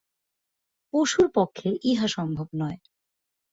পশুর 0.93 1.27
পক্ষে 1.35 1.69
ইহা 1.83 2.07
সম্ভব 2.07 2.47
নয়। 2.53 2.77